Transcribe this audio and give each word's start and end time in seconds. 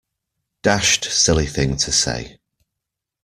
Dashed 0.63 1.03
silly 1.03 1.45
thing 1.45 1.77
to 1.77 1.91
say. 1.91 2.39